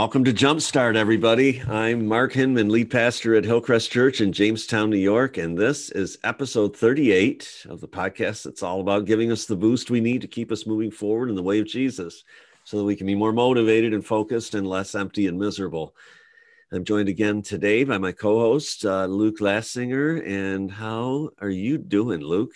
Welcome 0.00 0.24
to 0.24 0.32
Jumpstart, 0.32 0.96
everybody. 0.96 1.60
I'm 1.68 2.06
Mark 2.06 2.32
Hinman, 2.32 2.70
lead 2.70 2.90
pastor 2.90 3.34
at 3.34 3.44
Hillcrest 3.44 3.92
Church 3.92 4.22
in 4.22 4.32
Jamestown, 4.32 4.88
New 4.88 4.96
York, 4.96 5.36
and 5.36 5.58
this 5.58 5.90
is 5.90 6.16
episode 6.24 6.74
38 6.74 7.66
of 7.68 7.82
the 7.82 7.86
podcast 7.86 8.44
that's 8.44 8.62
all 8.62 8.80
about 8.80 9.04
giving 9.04 9.30
us 9.30 9.44
the 9.44 9.56
boost 9.56 9.90
we 9.90 10.00
need 10.00 10.22
to 10.22 10.26
keep 10.26 10.50
us 10.52 10.66
moving 10.66 10.90
forward 10.90 11.28
in 11.28 11.34
the 11.34 11.42
way 11.42 11.58
of 11.58 11.66
Jesus 11.66 12.24
so 12.64 12.78
that 12.78 12.84
we 12.84 12.96
can 12.96 13.06
be 13.06 13.14
more 13.14 13.34
motivated 13.34 13.92
and 13.92 14.02
focused 14.02 14.54
and 14.54 14.66
less 14.66 14.94
empty 14.94 15.26
and 15.26 15.38
miserable. 15.38 15.94
I'm 16.72 16.84
joined 16.84 17.10
again 17.10 17.42
today 17.42 17.84
by 17.84 17.98
my 17.98 18.12
co 18.12 18.40
host, 18.40 18.86
uh, 18.86 19.04
Luke 19.04 19.40
Lassinger. 19.40 20.26
And 20.26 20.70
how 20.70 21.28
are 21.42 21.50
you 21.50 21.76
doing, 21.76 22.22
Luke? 22.22 22.54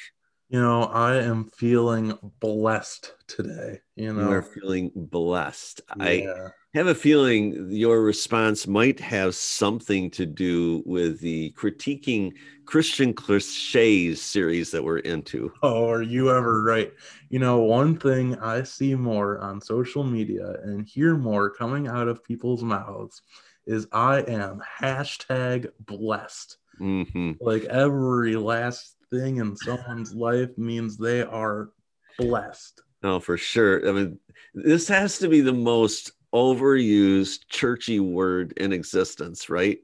You 0.48 0.62
know, 0.62 0.84
I 0.84 1.16
am 1.16 1.44
feeling 1.44 2.18
blessed 2.40 3.12
today. 3.26 3.82
You 3.96 4.14
know, 4.14 4.22
you 4.22 4.30
are 4.30 4.42
feeling 4.42 4.92
blessed. 4.94 5.82
Yeah. 5.98 6.04
I 6.04 6.50
have 6.74 6.88
a 6.88 6.94
feeling 6.94 7.70
your 7.70 8.02
response 8.02 8.66
might 8.66 8.98
have 8.98 9.34
something 9.34 10.10
to 10.10 10.26
do 10.26 10.82
with 10.84 11.20
the 11.20 11.52
critiquing 11.52 12.32
Christian 12.66 13.14
cliches 13.14 14.20
series 14.20 14.70
that 14.72 14.82
we're 14.82 14.98
into. 14.98 15.52
Oh, 15.62 15.88
are 15.88 16.02
you 16.02 16.30
ever 16.30 16.64
right? 16.64 16.92
You 17.30 17.38
know, 17.38 17.58
one 17.58 17.96
thing 17.96 18.36
I 18.38 18.64
see 18.64 18.94
more 18.96 19.38
on 19.38 19.60
social 19.60 20.02
media 20.02 20.56
and 20.64 20.86
hear 20.86 21.16
more 21.16 21.48
coming 21.48 21.86
out 21.86 22.08
of 22.08 22.24
people's 22.24 22.64
mouths 22.64 23.22
is 23.66 23.86
I 23.92 24.22
am 24.22 24.60
hashtag 24.80 25.68
blessed. 25.80 26.56
Mm-hmm. 26.80 27.32
Like 27.40 27.64
every 27.64 28.34
last 28.34 28.96
thing 29.10 29.36
in 29.36 29.56
someone's 29.56 30.12
life 30.12 30.56
means 30.58 30.96
they 30.96 31.22
are 31.22 31.70
blessed. 32.18 32.82
Oh, 33.04 33.20
for 33.20 33.36
sure. 33.36 33.88
I 33.88 33.92
mean, 33.92 34.18
this 34.54 34.88
has 34.88 35.18
to 35.18 35.28
be 35.28 35.40
the 35.40 35.52
most 35.52 36.12
overused 36.34 37.46
churchy 37.48 38.00
word 38.00 38.52
in 38.56 38.72
existence, 38.72 39.48
right? 39.48 39.78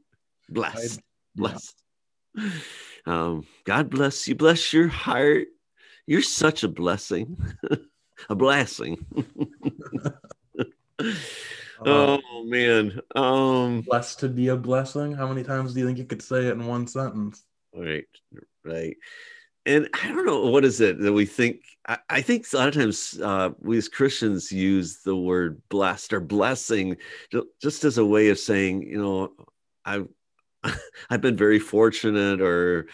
Blessed. 0.48 1.00
Blessed. 1.36 1.80
Yeah. 2.34 2.50
Um, 3.06 3.46
God 3.64 3.88
bless 3.88 4.28
you. 4.28 4.34
Bless 4.34 4.72
your 4.72 4.88
heart. 4.88 5.48
You're 6.06 6.22
such 6.22 6.64
a 6.64 6.68
blessing. 6.68 7.38
a 8.28 8.34
blessing. 8.34 9.06
oh 11.86 12.44
man. 12.44 13.00
Um 13.14 13.82
blessed 13.82 14.20
to 14.20 14.28
be 14.28 14.48
a 14.48 14.56
blessing. 14.56 15.12
How 15.12 15.28
many 15.28 15.44
times 15.44 15.72
do 15.72 15.80
you 15.80 15.86
think 15.86 15.98
you 15.98 16.04
could 16.04 16.22
say 16.22 16.46
it 16.46 16.52
in 16.52 16.66
one 16.66 16.86
sentence? 16.86 17.42
Right, 17.72 18.04
right 18.64 18.96
and 19.66 19.88
I 19.92 20.08
don't 20.08 20.26
know 20.26 20.46
what 20.46 20.64
is 20.64 20.80
it 20.80 20.98
that 21.00 21.12
we 21.12 21.26
think. 21.26 21.60
I, 21.86 21.98
I 22.08 22.20
think 22.22 22.46
a 22.52 22.56
lot 22.56 22.68
of 22.68 22.74
times 22.74 23.18
uh, 23.22 23.50
we 23.60 23.78
as 23.78 23.88
Christians 23.88 24.50
use 24.50 25.02
the 25.02 25.16
word 25.16 25.60
blessed 25.68 26.12
or 26.12 26.20
blessing 26.20 26.96
just 27.60 27.84
as 27.84 27.98
a 27.98 28.04
way 28.04 28.28
of 28.28 28.38
saying, 28.38 28.82
you 28.82 28.98
know, 28.98 29.32
I've 29.84 30.08
I've 31.10 31.20
been 31.20 31.36
very 31.36 31.58
fortunate, 31.58 32.40
or 32.40 32.86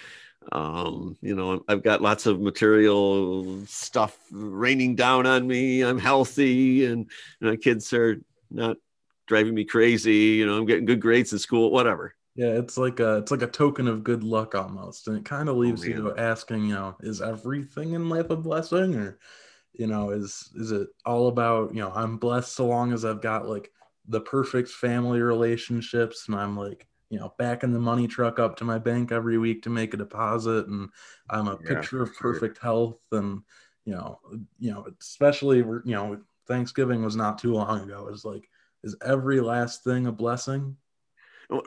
um, 0.53 1.17
you 1.20 1.34
know, 1.34 1.64
I've 1.69 1.83
got 1.83 2.03
lots 2.03 2.27
of 2.27 2.41
material 2.41 3.64
stuff 3.67 4.17
raining 4.30 4.95
down 4.95 5.27
on 5.27 5.47
me. 5.47 5.83
I'm 5.83 5.98
healthy, 5.98 6.84
and 6.86 7.11
my 7.41 7.56
kids 7.56 7.92
are 7.92 8.17
not 8.51 8.77
driving 9.27 9.55
me 9.55 9.64
crazy. 9.64 10.14
You 10.14 10.47
know, 10.47 10.56
I'm 10.56 10.67
getting 10.67 10.84
good 10.84 11.01
grades 11.01 11.33
in 11.33 11.39
school, 11.39 11.70
whatever. 11.70 12.14
Yeah, 12.37 12.48
it's 12.59 12.77
like 12.77 13.01
a 13.01 13.17
it's 13.19 13.31
like 13.31 13.42
a 13.42 13.47
token 13.47 13.89
of 13.89 14.05
good 14.05 14.23
luck 14.23 14.55
almost, 14.55 15.09
and 15.09 15.17
it 15.17 15.25
kind 15.25 15.48
of 15.48 15.56
oh, 15.56 15.59
leaves 15.59 15.83
oh, 15.83 15.87
you 15.87 16.15
asking, 16.17 16.67
you 16.67 16.75
know, 16.75 16.97
is 17.01 17.23
everything 17.23 17.95
in 17.95 18.11
life 18.11 18.29
a 18.31 18.37
blessing, 18.37 18.95
or 18.95 19.19
you 19.73 19.87
know, 19.87 20.11
is 20.11 20.51
is 20.55 20.70
it 20.70 20.89
all 21.07 21.29
about 21.29 21.75
you 21.75 21.80
know 21.80 21.91
I'm 21.95 22.19
blessed 22.19 22.52
so 22.55 22.67
long 22.67 22.92
as 22.92 23.05
I've 23.07 23.23
got 23.23 23.48
like 23.48 23.73
the 24.08 24.20
perfect 24.20 24.69
family 24.69 25.20
relationships, 25.20 26.29
and 26.29 26.36
I'm 26.36 26.57
like 26.58 26.86
you 27.08 27.19
know 27.19 27.33
backing 27.39 27.73
the 27.73 27.79
money 27.80 28.07
truck 28.07 28.39
up 28.39 28.57
to 28.57 28.64
my 28.64 28.79
bank 28.79 29.13
every 29.13 29.39
week 29.39 29.63
to 29.63 29.70
make 29.70 29.95
a 29.95 29.98
deposit, 29.98 30.67
and 30.67 30.91
I'm 31.30 31.48
a 31.48 31.57
yeah, 31.58 31.67
picture 31.69 32.02
of 32.02 32.14
perfect 32.19 32.58
sure. 32.58 32.63
health, 32.63 33.01
and 33.13 33.42
you 33.86 33.95
know, 33.95 34.20
you 34.58 34.73
know, 34.73 34.86
especially 35.01 35.58
you 35.58 35.83
know 35.86 36.20
Thanksgiving 36.46 37.02
was 37.02 37.17
not 37.17 37.39
too 37.39 37.55
long 37.55 37.80
ago. 37.80 38.08
It's 38.13 38.27
like 38.27 38.48
is 38.85 38.95
every 39.02 39.41
last 39.41 39.85
thing 39.85 40.07
a 40.07 40.13
blessing? 40.13 40.77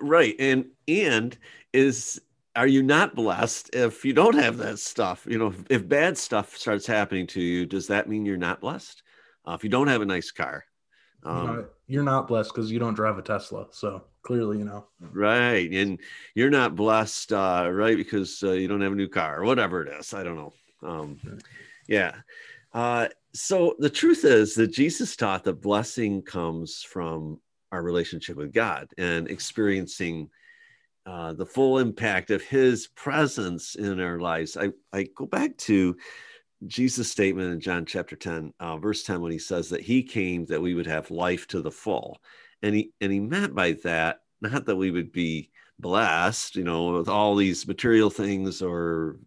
Right 0.02 0.36
and 0.40 0.66
and 0.88 1.38
is 1.74 2.22
are 2.56 2.68
you 2.68 2.84
not 2.84 3.16
blessed 3.16 3.70
if 3.74 4.04
you 4.04 4.12
don't 4.12 4.36
have 4.36 4.58
that 4.58 4.80
stuff? 4.80 5.26
You 5.30 5.38
know 5.38 5.54
if, 5.70 5.88
bad 5.88 6.18
stuff 6.18 6.58
starts 6.58 6.86
happening 6.86 7.28
to 7.28 7.42
you 7.42 7.66
does 7.66 7.88
that 7.88 8.10
mean 8.10 8.26
you're 8.26 8.38
not 8.38 8.62
blessed? 8.62 9.04
Uh, 9.48 9.54
if 9.54 9.64
you 9.64 9.70
don't 9.70 9.88
have 9.88 10.02
a 10.02 10.06
nice 10.06 10.32
car 10.32 10.66
um, 11.24 11.68
you're 11.88 12.04
not 12.04 12.28
blessed 12.28 12.54
because 12.54 12.72
you 12.72 12.80
don't 12.80 12.94
drive 12.94 13.18
a 13.18 13.22
tesla 13.22 13.68
so 13.72 14.04
clearly 14.22 14.58
you 14.58 14.66
know. 14.66 14.86
Right 15.12 15.72
and 15.72 16.00
you're 16.36 16.50
not 16.50 16.76
blessed 16.76 17.34
uh, 17.34 17.70
right 17.72 17.98
because 17.98 18.42
uh, 18.44 18.52
you 18.52 18.68
don't 18.68 18.82
have 18.82 18.94
a 18.94 18.96
new 18.96 19.08
car 19.08 19.42
or 19.42 19.46
whatever 19.46 19.84
it 19.84 19.94
is 20.00 20.14
i 20.14 20.24
don't 20.24 20.36
know 20.36 20.54
um, 20.82 21.20
yeah. 21.88 22.16
Uh, 22.74 23.10
so 23.34 23.76
the 23.80 23.90
truth 23.90 24.24
is 24.24 24.56
that 24.56 24.72
jesus 24.72 25.16
taught 25.16 25.44
that 25.44 25.62
blessing 25.62 26.22
comes 26.22 26.84
from 26.84 27.40
our 27.72 27.82
relationship 27.82 28.38
with 28.38 28.54
God 28.54 28.88
and 28.98 29.30
experiencing 29.30 30.30
uh, 31.06 31.34
the 31.34 31.46
full 31.46 31.80
impact 31.80 32.32
of 32.32 32.42
His 32.42 32.88
presence 32.88 33.76
in 33.76 34.00
our 34.00 34.20
lives. 34.20 34.58
I, 34.58 34.70
I 34.94 35.08
go 35.16 35.26
back 35.26 35.58
to 35.58 35.96
Jesus' 36.68 37.10
statement 37.10 37.54
in 37.54 37.60
John 37.60 37.86
chapter 37.86 38.16
10, 38.16 38.54
uh, 38.60 38.78
verse 38.78 39.04
10, 39.04 39.22
when 39.22 39.32
he 39.32 39.40
says 39.40 39.70
that 39.70 39.82
he 39.82 40.04
came 40.04 40.46
that 40.48 40.62
we 40.62 40.74
would 40.74 40.88
have 40.88 41.10
life 41.10 41.48
to 41.48 41.62
the 41.62 41.72
full. 41.72 42.22
And 42.62 42.76
he, 42.76 42.92
and 43.00 43.12
he 43.12 43.20
meant 43.20 43.56
by 43.56 43.74
that, 43.84 44.20
not 44.42 44.66
that 44.66 44.76
we 44.76 44.92
would 44.92 45.12
be 45.12 45.52
blessed, 45.80 46.56
you 46.56 46.64
know, 46.66 46.92
with 46.92 47.08
all 47.08 47.36
these 47.36 47.68
material 47.68 48.10
things 48.10 48.62
or 48.62 49.18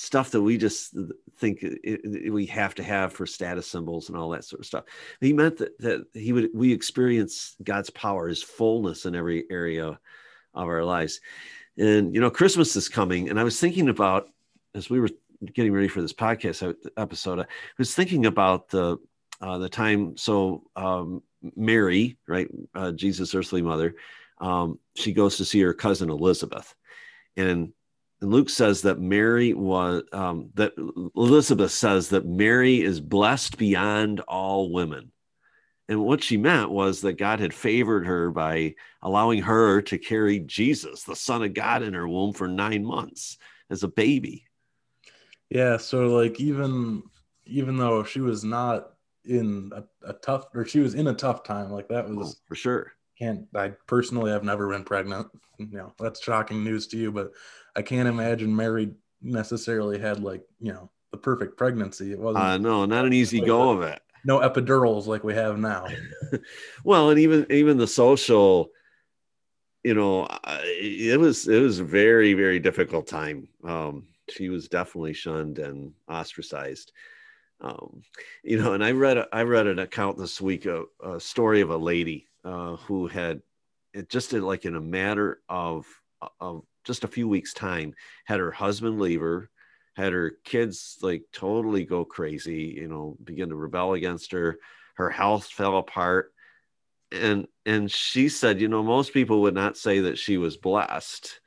stuff 0.00 0.30
that 0.30 0.40
we 0.40 0.56
just 0.56 0.94
think 1.38 1.60
it, 1.64 1.80
it, 1.82 2.32
we 2.32 2.46
have 2.46 2.72
to 2.72 2.84
have 2.84 3.12
for 3.12 3.26
status 3.26 3.66
symbols 3.66 4.08
and 4.08 4.16
all 4.16 4.30
that 4.30 4.44
sort 4.44 4.60
of 4.60 4.66
stuff. 4.66 4.84
He 5.20 5.32
meant 5.32 5.56
that, 5.56 5.76
that 5.80 6.06
he 6.14 6.32
would 6.32 6.50
we 6.54 6.72
experience 6.72 7.56
God's 7.64 7.90
power, 7.90 8.28
His 8.28 8.40
fullness 8.40 9.06
in 9.06 9.16
every 9.16 9.44
area 9.50 9.98
of 10.54 10.68
our 10.68 10.84
lives. 10.84 11.20
And 11.76 12.14
you 12.14 12.20
know, 12.20 12.30
Christmas 12.30 12.76
is 12.76 12.88
coming, 12.88 13.28
and 13.28 13.40
I 13.40 13.44
was 13.44 13.58
thinking 13.58 13.88
about 13.88 14.28
as 14.72 14.88
we 14.88 15.00
were 15.00 15.10
getting 15.52 15.72
ready 15.72 15.88
for 15.88 16.00
this 16.00 16.12
podcast 16.12 16.76
episode, 16.96 17.40
I 17.40 17.46
was 17.76 17.92
thinking 17.92 18.26
about 18.26 18.68
the 18.68 18.98
uh, 19.40 19.58
the 19.58 19.68
time. 19.68 20.16
So 20.16 20.62
um, 20.76 21.24
Mary, 21.56 22.18
right, 22.28 22.48
uh, 22.72 22.92
Jesus' 22.92 23.34
earthly 23.34 23.62
mother, 23.62 23.96
um, 24.40 24.78
she 24.94 25.12
goes 25.12 25.38
to 25.38 25.44
see 25.44 25.60
her 25.62 25.74
cousin 25.74 26.08
Elizabeth, 26.08 26.72
and 27.36 27.72
Luke 28.20 28.50
says 28.50 28.82
that 28.82 28.98
Mary 28.98 29.54
was 29.54 30.02
um, 30.12 30.50
that 30.54 30.72
Elizabeth 31.16 31.70
says 31.70 32.08
that 32.08 32.26
Mary 32.26 32.80
is 32.80 33.00
blessed 33.00 33.56
beyond 33.58 34.20
all 34.20 34.72
women. 34.72 35.12
And 35.88 36.04
what 36.04 36.22
she 36.22 36.36
meant 36.36 36.70
was 36.70 37.00
that 37.00 37.14
God 37.14 37.40
had 37.40 37.54
favored 37.54 38.06
her 38.06 38.30
by 38.30 38.74
allowing 39.02 39.42
her 39.42 39.80
to 39.82 39.98
carry 39.98 40.40
Jesus, 40.40 41.04
the 41.04 41.16
Son 41.16 41.42
of 41.42 41.54
God, 41.54 41.82
in 41.82 41.94
her 41.94 42.06
womb 42.06 42.34
for 42.34 42.46
nine 42.46 42.84
months 42.84 43.38
as 43.70 43.84
a 43.84 43.88
baby. 43.88 44.44
Yeah, 45.48 45.78
so 45.78 46.08
like 46.08 46.40
even 46.40 47.02
even 47.46 47.78
though 47.78 48.04
she 48.04 48.20
was 48.20 48.44
not 48.44 48.90
in 49.24 49.72
a, 49.74 49.84
a 50.10 50.12
tough 50.12 50.46
or 50.54 50.66
she 50.66 50.80
was 50.80 50.94
in 50.94 51.06
a 51.06 51.14
tough 51.14 51.42
time, 51.42 51.70
like 51.70 51.88
that 51.88 52.08
was 52.08 52.34
oh, 52.34 52.44
for 52.46 52.54
sure. 52.54 52.92
Can't 53.18 53.46
I 53.54 53.72
personally 53.86 54.32
i've 54.32 54.44
never 54.44 54.68
been 54.68 54.84
pregnant. 54.84 55.28
You 55.58 55.66
know, 55.72 55.92
that's 55.98 56.22
shocking 56.22 56.62
news 56.62 56.86
to 56.88 56.96
you, 56.96 57.10
but 57.10 57.32
I 57.74 57.82
can't 57.82 58.08
imagine 58.08 58.54
Mary 58.54 58.92
necessarily 59.22 59.98
had 59.98 60.22
like 60.22 60.42
you 60.60 60.72
know 60.72 60.90
the 61.10 61.18
perfect 61.18 61.56
pregnancy. 61.56 62.12
It 62.12 62.18
wasn't. 62.18 62.44
Uh, 62.44 62.58
no, 62.58 62.84
not 62.84 63.06
an 63.06 63.12
easy 63.12 63.40
go 63.40 63.70
of 63.70 63.82
it. 63.82 64.00
No 64.24 64.40
epidurals 64.40 65.06
like 65.06 65.24
we 65.24 65.34
have 65.34 65.58
now. 65.58 65.86
well, 66.84 67.10
and 67.10 67.18
even 67.18 67.46
even 67.50 67.76
the 67.76 67.86
social, 67.86 68.70
you 69.82 69.94
know, 69.94 70.26
it 70.44 71.18
was 71.18 71.48
it 71.48 71.60
was 71.60 71.78
a 71.78 71.84
very 71.84 72.34
very 72.34 72.58
difficult 72.58 73.06
time. 73.06 73.48
Um, 73.64 74.06
she 74.30 74.48
was 74.48 74.68
definitely 74.68 75.14
shunned 75.14 75.58
and 75.58 75.92
ostracized. 76.08 76.92
Um, 77.60 78.02
you 78.44 78.62
know, 78.62 78.74
and 78.74 78.84
I 78.84 78.92
read 78.92 79.16
a, 79.16 79.26
I 79.32 79.42
read 79.42 79.66
an 79.66 79.80
account 79.80 80.18
this 80.18 80.40
week 80.40 80.66
a, 80.66 80.84
a 81.04 81.18
story 81.18 81.60
of 81.60 81.70
a 81.70 81.76
lady 81.76 82.26
uh, 82.48 82.76
who 82.76 83.06
had 83.06 83.42
it 83.92 84.08
just 84.08 84.32
in 84.32 84.42
like 84.42 84.64
in 84.64 84.74
a 84.74 84.80
matter 84.80 85.40
of 85.48 85.86
of 86.40 86.64
just 86.84 87.04
a 87.04 87.08
few 87.08 87.28
weeks 87.28 87.52
time 87.52 87.94
had 88.24 88.40
her 88.40 88.50
husband 88.50 88.98
leave 88.98 89.20
her 89.20 89.50
had 89.96 90.12
her 90.12 90.32
kids 90.44 90.96
like 91.02 91.24
totally 91.32 91.84
go 91.84 92.04
crazy 92.04 92.74
you 92.80 92.88
know 92.88 93.16
begin 93.22 93.50
to 93.50 93.56
rebel 93.56 93.92
against 93.92 94.32
her. 94.32 94.58
Her 94.94 95.10
health 95.10 95.46
fell 95.46 95.76
apart. 95.76 96.32
And 97.12 97.46
and 97.66 97.90
she 97.90 98.28
said 98.28 98.60
you 98.60 98.68
know 98.68 98.82
most 98.82 99.12
people 99.12 99.42
would 99.42 99.54
not 99.54 99.76
say 99.76 100.00
that 100.00 100.18
she 100.18 100.38
was 100.38 100.56
blessed 100.56 101.40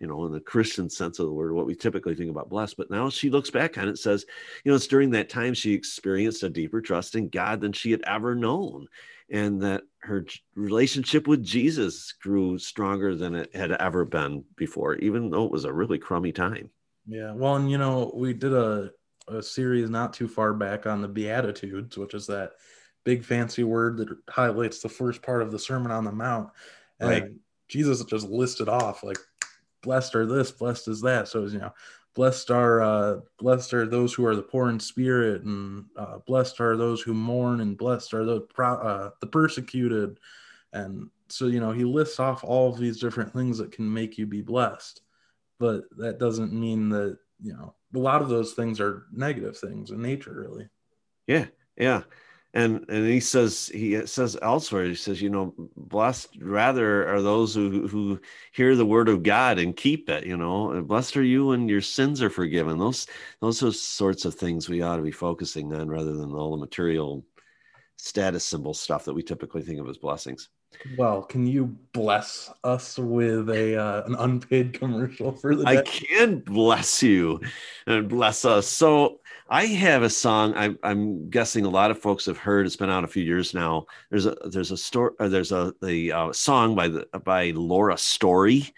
you 0.00 0.06
know, 0.06 0.26
in 0.26 0.32
the 0.32 0.40
Christian 0.40 0.90
sense 0.90 1.18
of 1.18 1.26
the 1.26 1.32
word, 1.32 1.54
what 1.54 1.66
we 1.66 1.74
typically 1.74 2.14
think 2.14 2.30
about 2.30 2.48
blessed. 2.48 2.76
But 2.76 2.90
now 2.90 3.08
she 3.08 3.30
looks 3.30 3.50
back 3.50 3.78
on 3.78 3.88
it, 3.88 3.98
says, 3.98 4.26
you 4.64 4.70
know, 4.70 4.76
it's 4.76 4.86
during 4.86 5.10
that 5.10 5.28
time 5.28 5.54
she 5.54 5.72
experienced 5.72 6.42
a 6.42 6.50
deeper 6.50 6.80
trust 6.80 7.14
in 7.14 7.28
God 7.28 7.60
than 7.60 7.72
she 7.72 7.90
had 7.90 8.02
ever 8.06 8.34
known. 8.34 8.88
And 9.30 9.62
that 9.62 9.82
her 10.00 10.26
relationship 10.54 11.26
with 11.26 11.42
Jesus 11.42 12.12
grew 12.12 12.58
stronger 12.58 13.14
than 13.14 13.34
it 13.34 13.54
had 13.54 13.72
ever 13.72 14.04
been 14.04 14.44
before, 14.56 14.96
even 14.96 15.30
though 15.30 15.46
it 15.46 15.50
was 15.50 15.64
a 15.64 15.72
really 15.72 15.98
crummy 15.98 16.32
time. 16.32 16.70
Yeah. 17.06 17.32
Well, 17.32 17.56
and 17.56 17.70
you 17.70 17.78
know, 17.78 18.12
we 18.14 18.34
did 18.34 18.52
a, 18.52 18.90
a 19.28 19.42
series 19.42 19.88
not 19.88 20.12
too 20.12 20.28
far 20.28 20.52
back 20.52 20.86
on 20.86 21.00
the 21.00 21.08
Beatitudes, 21.08 21.96
which 21.96 22.12
is 22.12 22.26
that 22.26 22.52
big 23.04 23.24
fancy 23.24 23.64
word 23.64 23.96
that 23.98 24.08
highlights 24.28 24.80
the 24.80 24.88
first 24.88 25.22
part 25.22 25.42
of 25.42 25.52
the 25.52 25.58
Sermon 25.58 25.90
on 25.90 26.04
the 26.04 26.12
Mount. 26.12 26.50
And 27.00 27.10
right. 27.10 27.24
Jesus 27.68 28.04
just 28.04 28.28
listed 28.28 28.68
off 28.68 29.02
like 29.02 29.18
blessed 29.84 30.16
are 30.16 30.26
this, 30.26 30.50
blessed 30.50 30.88
is 30.88 31.00
that. 31.02 31.28
So 31.28 31.44
you 31.46 31.58
know, 31.58 31.72
blessed 32.14 32.50
are 32.50 32.80
uh, 32.80 33.20
blessed 33.38 33.74
are 33.74 33.86
those 33.86 34.12
who 34.12 34.26
are 34.26 34.34
the 34.34 34.42
poor 34.42 34.70
in 34.70 34.80
spirit, 34.80 35.42
and 35.42 35.84
uh, 35.96 36.18
blessed 36.26 36.60
are 36.60 36.76
those 36.76 37.00
who 37.00 37.14
mourn, 37.14 37.60
and 37.60 37.78
blessed 37.78 38.14
are 38.14 38.24
the 38.24 38.46
uh, 38.58 39.10
the 39.20 39.26
persecuted. 39.26 40.18
And 40.72 41.10
so 41.28 41.46
you 41.46 41.60
know, 41.60 41.70
he 41.70 41.84
lists 41.84 42.18
off 42.18 42.42
all 42.42 42.70
of 42.70 42.78
these 42.78 42.98
different 42.98 43.32
things 43.32 43.58
that 43.58 43.70
can 43.70 43.92
make 43.92 44.18
you 44.18 44.26
be 44.26 44.42
blessed, 44.42 45.02
but 45.60 45.84
that 45.98 46.18
doesn't 46.18 46.52
mean 46.52 46.88
that 46.88 47.18
you 47.40 47.52
know 47.52 47.74
a 47.94 47.98
lot 47.98 48.22
of 48.22 48.28
those 48.28 48.54
things 48.54 48.80
are 48.80 49.06
negative 49.12 49.56
things 49.56 49.90
in 49.90 50.02
nature, 50.02 50.34
really. 50.34 50.68
Yeah, 51.26 51.46
yeah 51.76 52.02
and 52.54 52.84
and 52.88 53.06
he 53.06 53.20
says 53.20 53.68
he 53.74 54.06
says 54.06 54.38
elsewhere 54.40 54.86
he 54.86 54.94
says 54.94 55.20
you 55.20 55.28
know 55.28 55.52
blessed 55.76 56.28
rather 56.40 57.06
are 57.12 57.20
those 57.20 57.54
who 57.54 57.86
who 57.88 58.20
hear 58.52 58.76
the 58.76 58.86
word 58.86 59.08
of 59.08 59.22
god 59.22 59.58
and 59.58 59.76
keep 59.76 60.08
it 60.08 60.24
you 60.24 60.36
know. 60.36 60.82
Blessed 60.82 61.16
are 61.16 61.22
you 61.22 61.46
when 61.46 61.68
your 61.68 61.80
sins 61.80 62.22
are 62.22 62.30
forgiven. 62.30 62.78
Those 62.78 63.06
those 63.40 63.62
are 63.62 63.72
sorts 63.72 64.24
of 64.24 64.34
things 64.34 64.68
we 64.68 64.82
ought 64.82 64.96
to 64.96 65.02
be 65.02 65.10
focusing 65.10 65.72
on 65.72 65.88
rather 65.88 66.14
than 66.14 66.32
all 66.32 66.52
the 66.52 66.56
material 66.56 67.24
status 67.96 68.44
symbol 68.44 68.74
stuff 68.74 69.04
that 69.04 69.14
we 69.14 69.22
typically 69.22 69.62
think 69.62 69.80
of 69.80 69.88
as 69.88 69.98
blessings 69.98 70.48
well, 70.96 71.22
can 71.22 71.46
you 71.46 71.76
bless 71.92 72.52
us 72.62 72.98
with 72.98 73.48
a 73.50 73.76
uh, 73.76 74.02
an 74.06 74.14
unpaid 74.16 74.78
commercial 74.78 75.32
for 75.32 75.54
the? 75.54 75.64
Day? 75.64 75.78
I 75.78 75.82
can 75.82 76.38
bless 76.40 77.02
you 77.02 77.40
and 77.86 78.08
bless 78.08 78.44
us. 78.44 78.66
So 78.66 79.20
I 79.48 79.66
have 79.66 80.02
a 80.02 80.10
song. 80.10 80.54
I'm, 80.56 80.78
I'm 80.82 81.28
guessing 81.28 81.64
a 81.64 81.70
lot 81.70 81.90
of 81.90 81.98
folks 81.98 82.26
have 82.26 82.38
heard. 82.38 82.66
It's 82.66 82.76
been 82.76 82.90
out 82.90 83.04
a 83.04 83.08
few 83.08 83.22
years 83.22 83.54
now. 83.54 83.86
There's 84.10 84.26
a 84.26 84.36
there's 84.46 84.70
a 84.70 84.76
story. 84.76 85.12
There's 85.18 85.52
a 85.52 85.74
the 85.82 86.12
uh, 86.12 86.32
song 86.32 86.74
by 86.74 86.88
the 86.88 87.06
by 87.24 87.50
Laura 87.50 87.98
Story, 87.98 88.72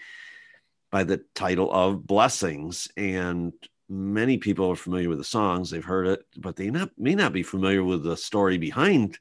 by 0.90 1.04
the 1.04 1.22
title 1.34 1.72
of 1.72 2.06
Blessings, 2.06 2.88
and 2.96 3.52
many 3.88 4.38
people 4.38 4.70
are 4.70 4.76
familiar 4.76 5.08
with 5.08 5.18
the 5.18 5.24
songs. 5.24 5.70
They've 5.70 5.84
heard 5.84 6.08
it, 6.08 6.26
but 6.36 6.56
they 6.56 6.70
not 6.70 6.90
may 6.98 7.14
not 7.14 7.32
be 7.32 7.42
familiar 7.42 7.84
with 7.84 8.02
the 8.02 8.16
story 8.16 8.58
behind 8.58 9.18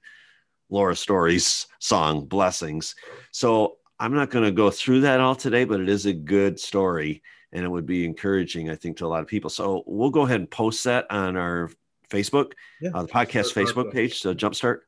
Laura 0.70 0.96
Story's 0.96 1.68
song 1.80 2.26
Blessings. 2.26 2.96
So 3.32 3.78
I'm 4.00 4.14
not 4.14 4.30
going 4.30 4.46
to 4.46 4.52
go 4.52 4.70
through 4.70 5.02
that 5.02 5.20
all 5.20 5.36
today, 5.36 5.64
but 5.64 5.80
it 5.80 5.90
is 5.90 6.06
a 6.06 6.14
good 6.14 6.60
story 6.60 7.22
and 7.52 7.64
it 7.64 7.70
would 7.70 7.86
be 7.86 8.04
encouraging, 8.04 8.70
I 8.70 8.76
think, 8.76 8.98
to 8.98 9.06
a 9.06 9.08
lot 9.08 9.22
of 9.22 9.28
people. 9.28 9.50
So 9.50 9.84
we'll 9.88 10.10
go 10.10 10.22
ahead 10.22 10.42
and 10.42 10.52
post 10.52 10.84
that 10.84 11.10
on 11.10 11.38
our 11.38 11.72
Facebook, 12.10 12.52
yeah, 12.82 12.92
uh, 12.94 13.04
the 13.04 13.08
podcast 13.08 13.54
Facebook 13.54 13.94
page, 13.94 14.20
so 14.20 14.34
Jumpstart, 14.34 14.80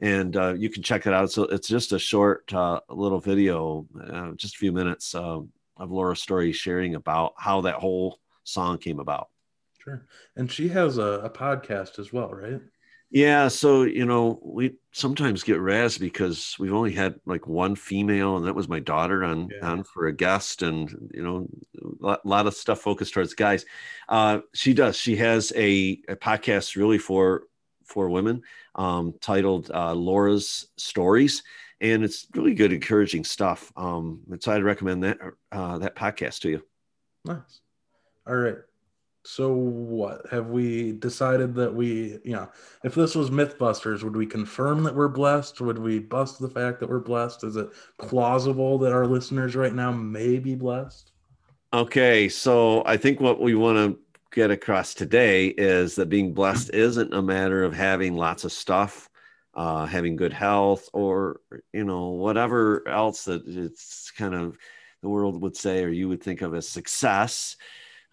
and 0.00 0.36
uh, 0.36 0.54
you 0.54 0.68
can 0.68 0.82
check 0.82 1.06
it 1.06 1.12
out. 1.12 1.30
So 1.30 1.44
it's 1.44 1.68
just 1.68 1.92
a 1.92 1.98
short 1.98 2.52
uh, 2.52 2.80
little 2.90 3.20
video, 3.20 3.86
uh, 4.02 4.32
just 4.32 4.56
a 4.56 4.58
few 4.58 4.72
minutes 4.72 5.14
um, 5.14 5.50
of 5.76 5.92
Laura's 5.92 6.20
story 6.20 6.52
sharing 6.52 6.96
about 6.96 7.34
how 7.38 7.60
that 7.62 7.76
whole 7.76 8.18
song 8.42 8.78
came 8.78 8.98
about. 8.98 9.28
Sure, 9.78 10.04
and 10.36 10.50
she 10.50 10.68
has 10.68 10.98
a, 10.98 11.20
a 11.22 11.30
podcast 11.30 11.98
as 11.98 12.12
well, 12.12 12.30
right? 12.30 12.60
Yeah, 13.14 13.46
so 13.46 13.84
you 13.84 14.06
know, 14.06 14.40
we 14.42 14.74
sometimes 14.90 15.44
get 15.44 15.58
razzed 15.58 16.00
because 16.00 16.56
we've 16.58 16.74
only 16.74 16.90
had 16.90 17.14
like 17.26 17.46
one 17.46 17.76
female, 17.76 18.36
and 18.36 18.44
that 18.44 18.56
was 18.56 18.68
my 18.68 18.80
daughter 18.80 19.22
on 19.22 19.50
yeah. 19.52 19.70
on 19.70 19.84
for 19.84 20.08
a 20.08 20.12
guest, 20.12 20.62
and 20.62 20.90
you 21.14 21.22
know, 21.22 21.48
a 22.02 22.18
lot 22.24 22.48
of 22.48 22.54
stuff 22.54 22.80
focused 22.80 23.14
towards 23.14 23.32
guys. 23.34 23.66
Uh, 24.08 24.40
she 24.52 24.74
does. 24.74 24.96
She 24.96 25.14
has 25.14 25.52
a, 25.54 26.00
a 26.08 26.16
podcast 26.16 26.74
really 26.74 26.98
for 26.98 27.44
for 27.84 28.10
women, 28.10 28.42
um, 28.74 29.14
titled 29.20 29.70
uh, 29.72 29.94
Laura's 29.94 30.66
Stories, 30.76 31.44
and 31.80 32.02
it's 32.02 32.26
really 32.34 32.54
good, 32.54 32.72
encouraging 32.72 33.22
stuff. 33.22 33.72
Um, 33.76 34.22
so 34.40 34.50
I'd 34.50 34.64
recommend 34.64 35.04
that 35.04 35.18
uh, 35.52 35.78
that 35.78 35.94
podcast 35.94 36.40
to 36.40 36.50
you. 36.50 36.64
Nice. 37.24 37.60
All 38.26 38.34
right. 38.34 38.56
So 39.26 39.52
what 39.52 40.26
have 40.30 40.48
we 40.48 40.92
decided 40.92 41.54
that 41.54 41.74
we, 41.74 42.18
you 42.24 42.34
know, 42.34 42.50
if 42.84 42.94
this 42.94 43.14
was 43.14 43.30
MythBusters, 43.30 44.02
would 44.02 44.14
we 44.14 44.26
confirm 44.26 44.82
that 44.84 44.94
we're 44.94 45.08
blessed? 45.08 45.62
Would 45.62 45.78
we 45.78 45.98
bust 45.98 46.40
the 46.40 46.48
fact 46.48 46.78
that 46.80 46.90
we're 46.90 47.00
blessed? 47.00 47.42
Is 47.42 47.56
it 47.56 47.70
plausible 47.98 48.78
that 48.78 48.92
our 48.92 49.06
listeners 49.06 49.56
right 49.56 49.74
now 49.74 49.90
may 49.90 50.38
be 50.38 50.54
blessed? 50.54 51.12
Okay, 51.72 52.28
so 52.28 52.82
I 52.84 52.98
think 52.98 53.18
what 53.18 53.40
we 53.40 53.54
want 53.54 53.78
to 53.78 53.98
get 54.30 54.50
across 54.50 54.92
today 54.92 55.46
is 55.46 55.94
that 55.94 56.10
being 56.10 56.34
blessed 56.34 56.70
isn't 56.74 57.14
a 57.14 57.22
matter 57.22 57.64
of 57.64 57.72
having 57.72 58.16
lots 58.16 58.44
of 58.44 58.52
stuff, 58.52 59.08
uh, 59.54 59.86
having 59.86 60.16
good 60.16 60.34
health, 60.34 60.88
or 60.92 61.40
you 61.72 61.84
know 61.84 62.10
whatever 62.10 62.86
else 62.86 63.24
that 63.24 63.42
it's 63.46 64.10
kind 64.10 64.34
of 64.34 64.58
the 65.02 65.08
world 65.08 65.40
would 65.40 65.56
say 65.56 65.82
or 65.82 65.88
you 65.88 66.08
would 66.08 66.22
think 66.22 66.42
of 66.42 66.54
as 66.54 66.68
success 66.68 67.56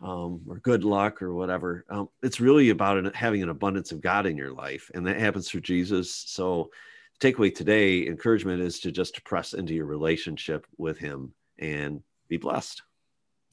um, 0.02 0.42
or 0.48 0.60
good 0.60 0.84
luck 0.84 1.22
or 1.22 1.34
whatever. 1.34 1.86
Um, 1.90 2.10
it's 2.24 2.40
really 2.40 2.70
about 2.70 2.98
an, 2.98 3.12
having 3.14 3.44
an 3.44 3.50
abundance 3.50 3.92
of 3.92 4.02
God 4.02 4.26
in 4.26 4.38
your 4.38 4.52
life, 4.52 4.90
and 4.94 5.06
that 5.06 5.20
happens 5.20 5.50
through 5.50 5.62
Jesus. 5.62 6.14
So, 6.14 6.72
takeaway 7.20 7.54
today, 7.54 8.08
encouragement 8.08 8.62
is 8.62 8.80
to 8.80 8.92
just 8.92 9.24
press 9.24 9.54
into 9.54 9.74
your 9.74 9.86
relationship 9.86 10.66
with 10.78 10.98
Him 10.98 11.34
and 11.60 12.02
be 12.28 12.38
blessed. 12.38 12.82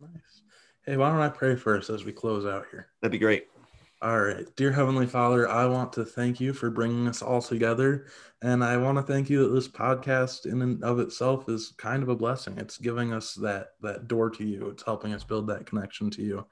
Nice. 0.01 0.43
Hey, 0.87 0.97
why 0.97 1.11
don't 1.11 1.21
I 1.21 1.29
pray 1.29 1.55
first 1.55 1.91
as 1.91 2.05
we 2.05 2.13
close 2.13 2.47
out 2.47 2.67
here? 2.71 2.89
That'd 3.03 3.13
be 3.13 3.19
great. 3.19 3.49
All 4.01 4.21
right. 4.21 4.47
Dear 4.55 4.71
Heavenly 4.71 5.09
Father, 5.09 5.49
I 5.49 5.67
want 5.67 5.93
to 5.95 6.05
thank 6.05 6.41
you 6.41 6.53
for 6.53 6.71
bringing 6.71 7.09
us 7.09 7.21
all 7.21 7.43
together. 7.43 8.07
And 8.43 8.63
I 8.63 8.77
want 8.77 8.97
to 8.97 9.03
thank 9.03 9.29
you 9.29 9.43
that 9.43 9.53
this 9.53 9.67
podcast 9.67 10.47
in 10.47 10.63
and 10.63 10.85
of 10.85 11.01
itself 11.01 11.49
is 11.49 11.75
kind 11.79 12.05
of 12.05 12.09
a 12.09 12.15
blessing. 12.15 12.57
It's 12.59 12.79
giving 12.79 13.13
us 13.13 13.35
that 13.35 13.71
that 13.81 14.07
door 14.07 14.31
to 14.31 14.45
you. 14.45 14.69
It's 14.69 14.85
helping 14.85 15.15
us 15.15 15.25
build 15.25 15.49
that 15.49 15.67
connection 15.67 16.11
to 16.11 16.23
you. 16.23 16.47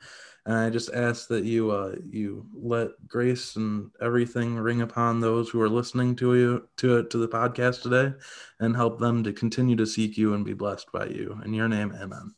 And 0.45 0.57
I 0.57 0.71
just 0.71 0.93
ask 0.93 1.29
that 1.29 1.45
you 1.45 1.71
uh, 1.71 1.95
you 2.11 2.47
let 2.53 2.89
grace 3.07 3.55
and 3.55 3.93
everything 4.01 4.57
ring 4.57 4.83
upon 4.83 5.21
those 5.21 5.49
who 5.49 5.61
are 5.61 5.69
listening 5.69 6.17
to 6.17 6.35
you 6.35 6.69
to 6.79 6.97
it 6.97 7.11
to 7.11 7.19
the 7.19 7.29
podcast 7.29 7.83
today 7.83 8.13
and 8.59 8.75
help 8.75 8.99
them 8.99 9.23
to 9.23 9.33
continue 9.33 9.77
to 9.77 9.87
seek 9.87 10.19
you 10.19 10.35
and 10.35 10.45
be 10.45 10.55
blessed 10.55 10.91
by 10.91 11.07
you. 11.07 11.41
In 11.45 11.55
your 11.55 11.69
name, 11.69 11.95
amen. 11.95 12.35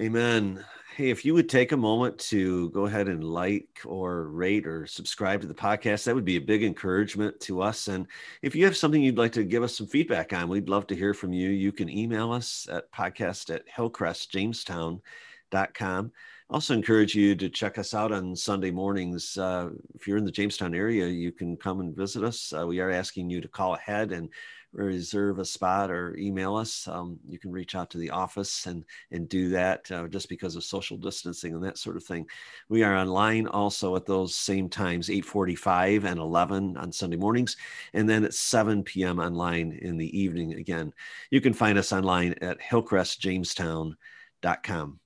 Amen. 0.00 0.64
Hey, 1.00 1.08
if 1.08 1.24
you 1.24 1.32
would 1.32 1.48
take 1.48 1.72
a 1.72 1.78
moment 1.78 2.18
to 2.28 2.68
go 2.72 2.84
ahead 2.84 3.08
and 3.08 3.24
like 3.24 3.80
or 3.86 4.24
rate 4.24 4.66
or 4.66 4.86
subscribe 4.86 5.40
to 5.40 5.46
the 5.46 5.54
podcast, 5.54 6.04
that 6.04 6.14
would 6.14 6.26
be 6.26 6.36
a 6.36 6.42
big 6.42 6.62
encouragement 6.62 7.40
to 7.40 7.62
us. 7.62 7.88
And 7.88 8.06
if 8.42 8.54
you 8.54 8.66
have 8.66 8.76
something 8.76 9.02
you'd 9.02 9.16
like 9.16 9.32
to 9.32 9.44
give 9.44 9.62
us 9.62 9.78
some 9.78 9.86
feedback 9.86 10.34
on, 10.34 10.50
we'd 10.50 10.68
love 10.68 10.86
to 10.88 10.94
hear 10.94 11.14
from 11.14 11.32
you. 11.32 11.48
You 11.48 11.72
can 11.72 11.88
email 11.88 12.32
us 12.32 12.68
at 12.70 12.92
podcast 12.92 13.48
at 13.48 13.62
hillcrestjamestown.com. 13.74 16.12
Also 16.50 16.74
encourage 16.74 17.14
you 17.14 17.34
to 17.34 17.48
check 17.48 17.78
us 17.78 17.94
out 17.94 18.12
on 18.12 18.36
Sunday 18.36 18.70
mornings. 18.70 19.38
Uh, 19.38 19.70
if 19.94 20.06
you're 20.06 20.18
in 20.18 20.26
the 20.26 20.30
Jamestown 20.30 20.74
area, 20.74 21.06
you 21.06 21.32
can 21.32 21.56
come 21.56 21.80
and 21.80 21.96
visit 21.96 22.22
us. 22.22 22.52
Uh, 22.52 22.66
we 22.66 22.78
are 22.78 22.90
asking 22.90 23.30
you 23.30 23.40
to 23.40 23.48
call 23.48 23.74
ahead 23.74 24.12
and 24.12 24.28
reserve 24.72 25.38
a 25.38 25.44
spot 25.44 25.90
or 25.90 26.16
email 26.16 26.56
us, 26.56 26.88
um, 26.88 27.18
you 27.26 27.38
can 27.38 27.50
reach 27.50 27.74
out 27.74 27.90
to 27.90 27.98
the 27.98 28.10
office 28.10 28.66
and 28.66 28.84
and 29.10 29.28
do 29.28 29.48
that 29.50 29.90
uh, 29.90 30.06
just 30.08 30.28
because 30.28 30.56
of 30.56 30.64
social 30.64 30.96
distancing 30.96 31.54
and 31.54 31.62
that 31.64 31.78
sort 31.78 31.96
of 31.96 32.04
thing. 32.04 32.26
We 32.68 32.82
are 32.82 32.96
online 32.96 33.46
also 33.46 33.96
at 33.96 34.06
those 34.06 34.34
same 34.34 34.68
times, 34.68 35.08
8:45 35.08 36.04
and 36.04 36.20
11 36.20 36.76
on 36.76 36.92
Sunday 36.92 37.16
mornings, 37.16 37.56
and 37.94 38.08
then 38.08 38.24
at 38.24 38.34
7 38.34 38.82
p.m. 38.84 39.18
online 39.18 39.78
in 39.82 39.96
the 39.96 40.18
evening. 40.18 40.54
Again, 40.54 40.92
you 41.30 41.40
can 41.40 41.52
find 41.52 41.78
us 41.78 41.92
online 41.92 42.34
at 42.40 42.60
hillcrestjamestown.com. 42.60 45.00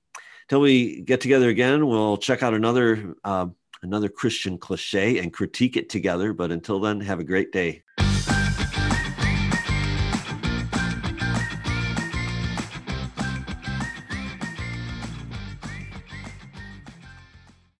Till 0.47 0.61
we 0.61 1.01
get 1.01 1.21
together 1.21 1.49
again, 1.49 1.87
we'll 1.87 2.17
check 2.17 2.43
out 2.43 2.53
another 2.53 3.15
uh, 3.23 3.47
another 3.81 4.09
Christian 4.09 4.57
cliche 4.57 5.19
and 5.19 5.33
critique 5.33 5.77
it 5.77 5.89
together. 5.89 6.33
But 6.33 6.51
until 6.51 6.79
then, 6.79 6.99
have 7.01 7.19
a 7.19 7.23
great 7.23 7.51
day. 7.51 7.83